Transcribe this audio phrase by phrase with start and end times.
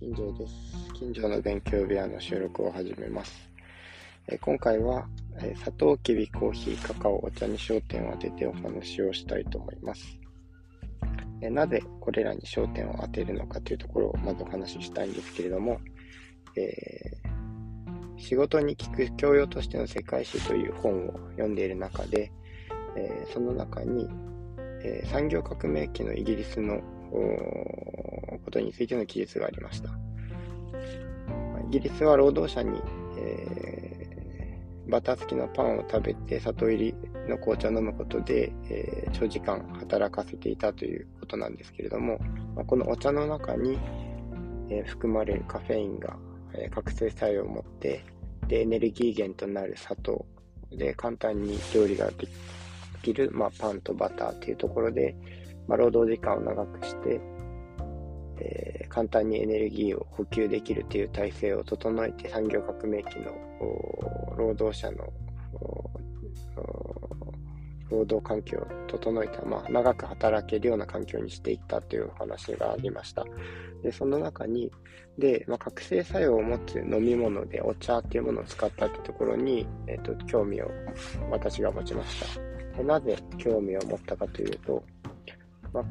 [0.00, 0.54] 近所です。
[0.94, 3.50] 近所の勉強部屋の収録を始めます。
[4.28, 5.06] え今回は、
[5.42, 10.18] えサトウキビ、コーヒー、カカオ、お茶に焦点を当ててお話をしたいと思います。
[11.42, 15.78] えなぜこれらに焦点を当てるのかというところをまずお話ししたいんですけれども、
[16.56, 22.32] えー、仕事に聞く教養としての世界史という本を読んでいる中で、
[22.96, 24.08] えー、その中に、
[24.82, 26.80] えー、産業革命期のイギリスの
[28.50, 29.90] ことについての記述がありました。
[31.68, 32.82] イギリスは労働者に、
[33.16, 36.94] えー、バター付きのパンを食べて砂糖入り
[37.28, 42.18] の紅茶を飲むことで、えー、長時間働かせていたということなんですけれども、
[42.56, 43.78] ま、このお茶の中に、
[44.68, 46.16] えー、含まれるカフェインが、
[46.52, 48.04] え覚醒作用を持って
[48.48, 50.26] でエネルギー源となる砂糖
[50.72, 52.26] で簡単に料理がで
[53.00, 55.14] きる、まあ、パンとバターというところで、
[55.68, 57.20] まあ、労働時間を長くして、
[58.40, 63.32] えー、簡単にエネルギーを補給できるという体制を整えて産業革命期の
[64.36, 65.12] 労働者の
[67.90, 73.24] 労働環境を整えた、まあ、長く働けるような環境にしていったというお話がありました。
[73.82, 74.70] で、その中に、
[75.18, 80.70] で、まあ、覚醒作用を持つ飲み物でお茶っていうものを使ったってところに、えっ、と、興味を
[81.30, 82.50] 私が持ちました。
[82.78, 84.82] でなぜ興味を持ったかというと、
[85.72, 85.84] まあ、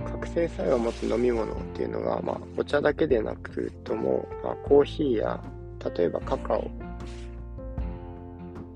[0.00, 5.42] 覚醒作用を持つ飲み物っていうのが、まあ、お茶だけでなくとも、まあ、コーヒーや
[5.96, 6.70] 例えばカカオ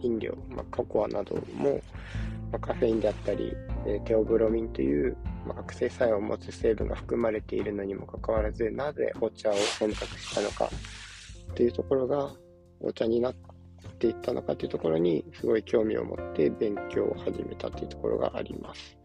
[0.02, 1.80] 飲料、まあ、ココアなども、
[2.52, 3.55] まあ、カフェインであったり、
[3.86, 10.70] えテオブロミンという、まあ、覚醒作用を持つ成分が含まれているのにもかかわらずなぜお茶を選択したのか
[11.55, 12.30] というところが
[12.80, 13.34] お茶になっ
[13.98, 18.97] ていったのかというところにすごい興味を持って勉強を始めたというところがあります。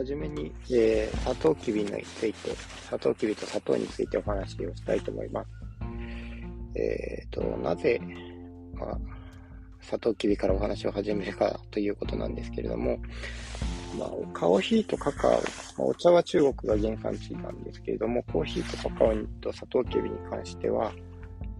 [0.00, 2.56] はじめに、えー、サトウキビについて、
[2.88, 5.50] サトウキビと砂糖についてお話をしたいと思います。
[6.74, 8.00] えっ、ー、と、なぜ、
[8.72, 8.98] まあ、
[9.82, 12.98] サトウキビからお話を始めるかということなんですけれども、
[13.98, 15.42] まあ、コーヒーとカカオ、まあ、
[15.82, 20.94] お茶は中国が原産地なんですけれども、コーヒーとカカオとサトウキビに関しては、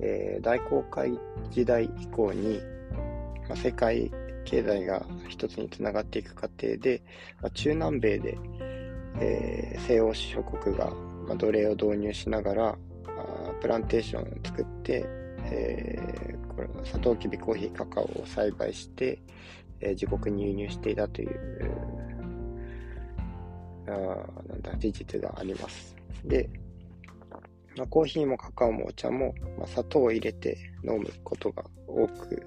[0.01, 1.12] えー、大航海
[1.51, 2.59] 時代以降に、
[3.51, 4.11] まあ、世界
[4.45, 7.03] 経済が一つにつながっていく過程で、
[7.41, 8.39] まあ、中南米で、
[9.21, 10.91] えー、西欧諸国が、
[11.27, 12.77] まあ、奴隷を導入しながら、あ
[13.61, 15.05] プランテーションを作って、
[15.45, 19.21] えー、これサトウキビ、コーヒー、カカオを栽培して、
[19.81, 21.71] えー、自国に輸入していたという、
[23.87, 23.91] あ
[24.49, 25.97] なんだ事実があります。
[26.25, 26.49] で、
[27.77, 32.47] まあ、コーヒーもカカオもお茶も、まあ、砂糖を入れて飲むことが多く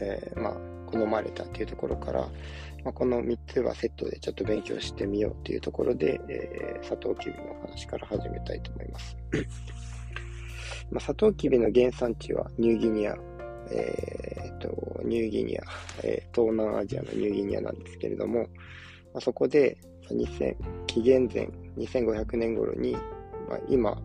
[0.00, 0.54] えー、まあ、
[0.86, 2.20] 好まれたというところから、
[2.84, 9.16] まあ、この3つはセットでちょっと勉強してみようというところで、えー、サトウキビの話から始めたいと思います。
[10.90, 13.16] まあ、サトウキビの原産地はニューギニア、
[13.72, 15.62] えーと、ニューギニア、
[16.04, 18.46] えー、東南アジアのニューギニアなんですけれども、ま
[19.14, 19.76] あ、そこで
[20.10, 20.56] 2000
[20.86, 22.92] 紀元前2500年頃に、
[23.48, 24.00] まあ、今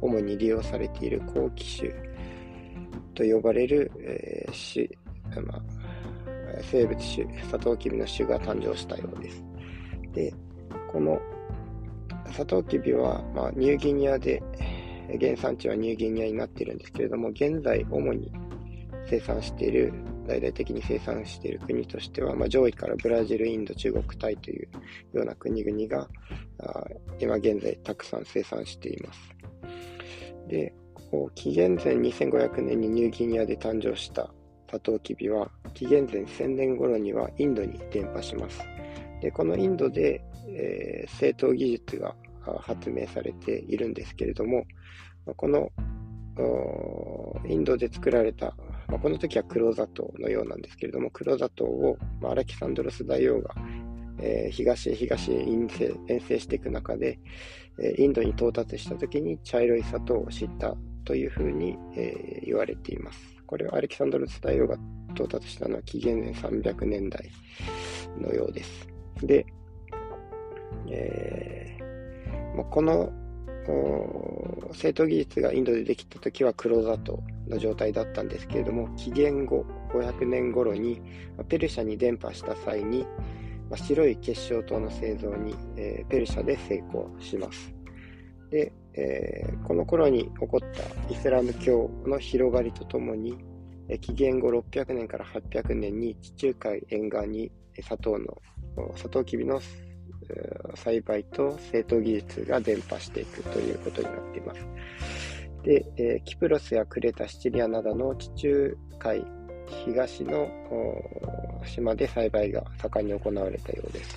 [0.00, 1.92] 主に利用されている高気種
[3.14, 4.52] と呼ばれる、えー、
[5.42, 5.62] まあ、
[6.62, 9.44] 生物種、サトウキビの種が誕生したようです。
[10.12, 10.34] で、
[10.90, 11.20] この
[12.32, 14.42] サトウキビは、まあ、ニューギニアで、
[15.20, 18.32] 原産地はニューギニアになっているんですけれども、現在主に
[19.08, 19.92] 生産している、
[20.26, 24.68] 大々的に生産している国としては、まあ、上位からブラジル、インド、中国、タイという
[25.12, 26.08] ような国々が、
[26.58, 26.84] あ
[27.20, 29.20] 今現在たくさん生産しています。
[30.48, 30.74] で、
[31.10, 34.32] こう紀元前2500年にニューギニアで誕生した
[34.76, 38.60] サトウキビは紀元前1000年頃にはインドに伝播します。
[39.22, 42.14] でこのインドで、えー、製糖技術が
[42.60, 44.64] 発明されているんですけれども、
[45.36, 45.72] この
[47.48, 48.54] インドで作られた、
[48.88, 53.54] まあ、この時は黒砂糖のようなんですけれども、黒砂糖を、まあ、アレキサンドロス大王が、
[54.18, 57.18] えー、東へ東へ遠征遠征していく中で、
[57.80, 63.35] えー、インドに到達した時に茶色い砂糖を知ったというふうに、えー、言われています。
[63.46, 64.76] これはアレキサンドロス大王が
[65.10, 67.30] 到達したのは紀元前300年代
[68.18, 68.88] のようです。
[69.22, 69.46] で、
[70.88, 73.12] えー、もうこの
[74.72, 81.00] 製糖技術がインドでできた時は黒砂糖の状態だったんですけれども、紀元後500年頃に
[81.48, 83.06] ペルシャに伝播した際に、
[83.74, 87.74] 白い結晶糖の製造に、えー、ペルシャで成功します。
[88.50, 93.36] で、えー、この頃に起こったイスラム教の広がりとともに、
[94.00, 98.42] 紀元後600年から800年に地中海沿岸に砂糖の、
[98.96, 99.60] 砂糖きびの
[100.74, 104.66] 栽培と製糖技術が伝播していくということになっています。
[105.62, 109.24] で、えキプロスやクレタ、シチリアなどの地中海
[109.84, 110.48] 東の
[111.64, 114.16] 島で栽培が盛んに行われたようです。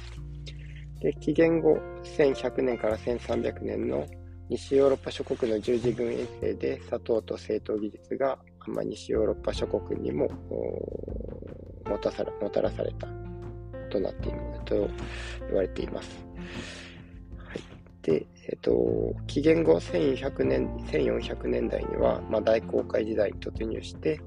[1.00, 4.06] で紀元後1100年から1300年の
[4.50, 10.28] 西ヨーロッパ諸国の十字軍衛星で砂糖と製糖技術が、まあ、西ヨーロッパ諸国にも
[11.88, 13.08] もたさらもたらされた
[13.92, 14.90] となっていると
[15.48, 16.26] 言われています。
[17.38, 17.62] はい、
[18.02, 24.20] で、えっ、と、紀元後1100年、1400年代には、まあ、大航海時代に突入して、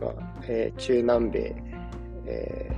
[0.00, 0.12] まあ
[0.48, 1.54] えー、中南米、
[2.26, 2.70] え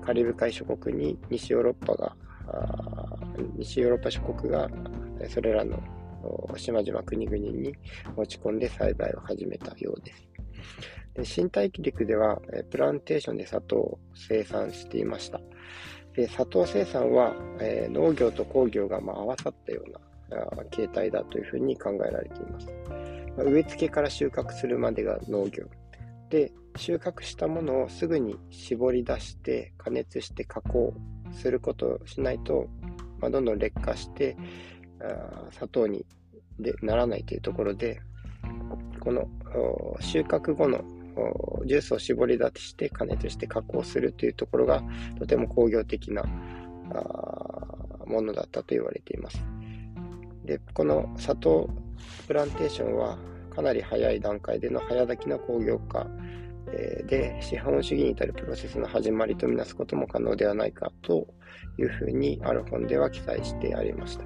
[0.00, 2.16] カリブ海諸国に西ヨーロッパが、
[3.56, 4.68] 西ヨーロッパ諸国が
[5.28, 5.82] それらの
[6.56, 7.74] 島々国々に
[8.16, 10.28] 持ち込んで栽培を始めたようです。
[11.14, 12.40] で新大陸では
[12.70, 15.40] プランテーションで砂糖を生産していました。
[16.14, 20.00] で砂糖生産は、えー、農業と工業がまあ合わさったような
[20.70, 22.66] 形態だというふうに考えられています。
[23.36, 25.64] まあ、植え付けから収穫するまでが農業。
[26.30, 30.94] で、収穫したものをすぐに絞り出して加熱して加工
[31.32, 32.68] することをしないと、
[33.20, 34.36] まあ、どんどん劣化して
[35.52, 36.04] 砂糖に
[36.58, 38.00] でならないというところで、
[39.00, 39.28] この
[40.00, 40.84] 収穫後の
[41.66, 44.82] ジュースを絞り出して加熱して加工するというところが
[45.18, 46.24] とても工業的な
[48.06, 49.44] ものだったと言われています。
[50.44, 51.68] で、この砂糖
[52.26, 53.18] プランテーションは
[53.54, 56.06] かなり早い段階での早炊きの工業化
[57.06, 61.26] で資本主義に至るプロセスの始まりとみなすことも可能ではないかと
[61.78, 64.24] いうふうにある本では記載してありました。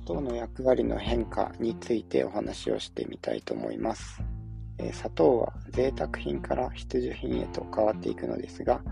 [0.00, 4.22] 糖の役割の変化についてお話をしてみたいと思います。
[4.78, 8.82] え砂糖は贅沢品から必需品へと変わっていくのですが、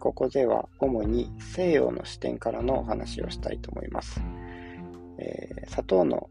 [0.00, 4.22] ここでは主に西洋の視点からのお話をしたいと思います。
[5.18, 6.30] えー、砂糖の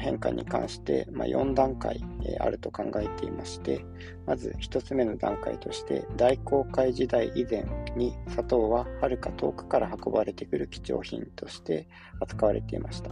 [0.00, 3.84] 変化に関して、まあ、4段階、えあると考えていまして、
[4.26, 7.64] まず1つ目の段階として、大航海時代以前
[7.96, 11.88] に砂糖ははるか遠くから運ばれてくる貴重品として
[12.20, 13.10] 扱われていました。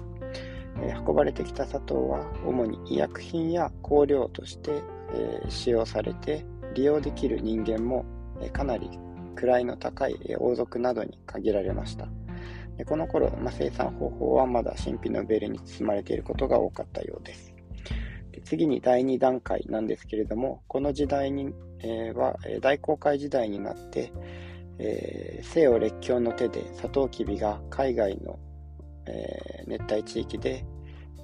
[0.83, 4.83] え運ばれてきた砂糖は主に医薬品や香料として、
[5.15, 6.45] え使用されて
[6.75, 8.05] 利用できる人間も、
[8.41, 8.91] えかなり
[9.37, 12.09] 位の高い王族などに限られました。
[12.79, 17.53] でこの頃、まあ、生産方法はまだ神秘のベルに包まれていることが多かったようです。
[18.31, 24.13] で次に第2段階なんですけれども、この時代に、えー、は大航海時代になって、
[24.79, 28.39] えー、西洋列強の手でサトウキビが海外の、
[29.07, 30.65] えー、熱帯地域で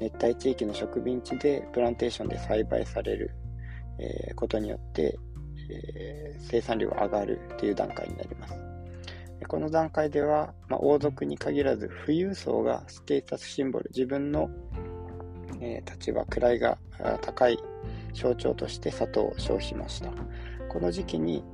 [0.00, 3.30] 熱帯地域の植民地でプランテーションで栽培される、
[4.00, 5.16] え、ことによって、
[5.70, 8.63] え生産量が上がるという段階になります。
[9.48, 14.50] この段階では、まあ、王族に限らず富裕層がステータスシンボル、自分の、
[15.60, 16.78] えー、立場、位が
[17.20, 17.58] 高い
[18.12, 20.10] 象徴として砂糖を消費しました。
[20.68, 21.44] この時期に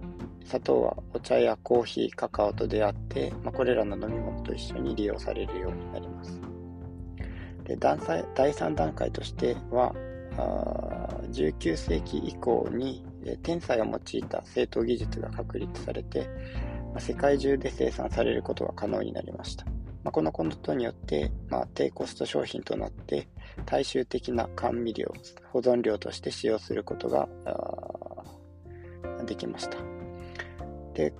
[0.44, 6.40] 砂糖はお茶やコーヒー、カカオと出会って、まあ、これらの飲み物と一緒に利用されるようになります。
[7.64, 9.94] で第3段階としては、
[11.30, 13.04] 19世紀以降に
[13.42, 16.28] 天才を用いた製糖技術が確立されて、
[16.98, 19.64] 世界中で生産されることが可能になりました。
[20.02, 23.28] まあ、このことによって、まあ、低コスト商品となって
[23.66, 25.12] 大衆的な甘味料、
[25.52, 27.28] 保存料として使用することが
[29.26, 29.76] できました。
[30.94, 31.12] で、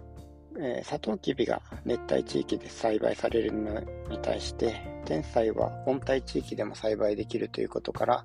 [0.59, 8.25] えー、サトウキビが熱帯地域で栽培されるのに対して、天才は温帯地域でも栽培できるということから、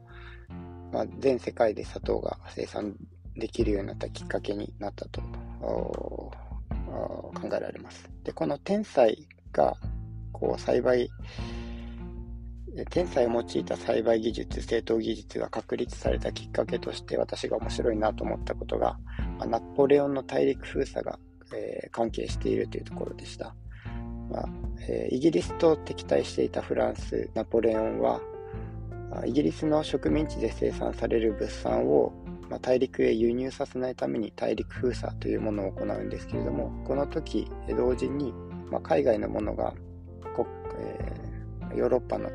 [0.92, 2.96] まあ、全世界で砂糖が生産
[3.36, 5.22] できるようになったきっかけになったと
[6.96, 8.10] 考えられます。
[8.24, 9.76] で、この天才が、
[10.32, 11.10] こう、栽培、
[12.90, 18.98] 天才を用いた栽培技術、製糖技術が確立されたきっかけとして私が面白いなと思ったことが、
[19.38, 21.18] まあ、ナポレオンの大陸封鎖が、
[21.54, 23.56] えー、関係しているというところでした。
[24.30, 24.50] まあ
[24.90, 28.20] えー、イギリスと敵対していたフランス、ナポレオンは、
[29.26, 32.12] イギリスの植民地で生産される物産を
[32.50, 38.34] まあ、大陸へ輸入させないために大陸封鎖というものを行うんですけれども、この時、同時に、
[38.70, 39.74] まあ、海外のものが、
[40.78, 42.30] えー、ヨーロッパの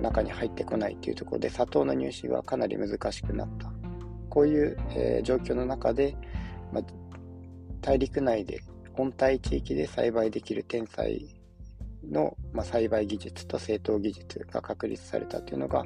[0.00, 3.72] 中に入ってこないというところで、砂糖の入手はかなり難しくなった。
[4.28, 6.16] こういう、えー、状況の中で、
[6.72, 6.84] まあ、
[7.80, 8.60] 大陸内で
[8.96, 11.24] 温帯地域で栽培できる天才
[12.10, 15.84] の、まあ、栽培技術と製糖技術が確立されたというのが、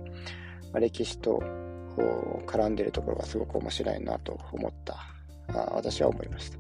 [0.73, 1.43] まあ、歴史と
[1.99, 4.95] こう絡んでるところがすごく面白いなと思った
[5.49, 6.59] あ私は思いました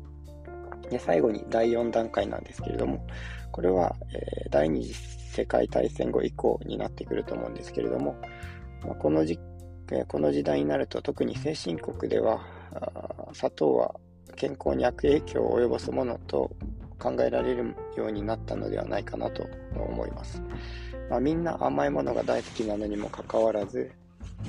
[0.90, 3.06] で最後に第4段階なんですけれども
[3.52, 8.16] これは、えー、第二次世界大戦後以降になってくると思うんですけれども、
[8.84, 9.38] まあ、このじ
[10.08, 12.44] この時代になると特に先進国では
[13.32, 13.94] 砂糖は
[14.36, 16.50] 健康に悪影響を及ぼすものと
[16.98, 20.42] 考えられるようになったのではないかなと思います。
[21.08, 23.90] まあ、みんな甘いものが大好きなのにもかかわらず、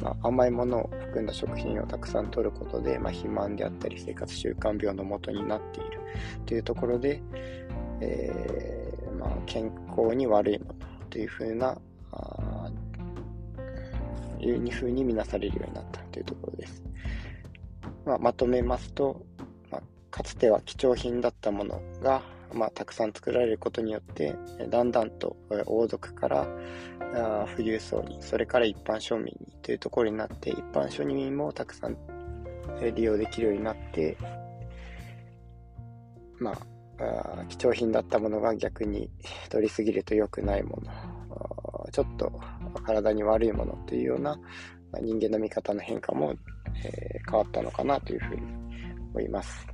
[0.01, 5.99] まあ、甘いものを含んだ食品をたくさん取ることで、まあ、肥満であったり生活習慣病のもとになっている
[6.45, 7.21] というところで、
[8.01, 10.73] えー、まあ、健康に悪いもの
[11.09, 11.77] というふうな
[14.41, 16.81] いうふうに見なされるようになったというところです。
[18.05, 19.21] まあ、まとめますと、
[19.69, 19.81] まあ、
[20.11, 22.21] かつては貴重品だったものが、
[22.53, 24.35] まあ、たくさん作られることによって
[24.69, 26.47] だんだんと王族から
[27.55, 31.97] 富裕層にそれから一般庶民にというところになって一般庶民もたくさん
[32.95, 34.17] 利用できるようになって
[36.39, 39.09] まあ貴重品だったものが逆に
[39.49, 42.31] 取りすぎると良くないものちょっと
[42.85, 44.37] 体に悪いものというような
[45.01, 46.33] 人間の見方の変化も、
[46.83, 48.41] え、変わったのかなというふうに
[49.11, 49.67] 思います。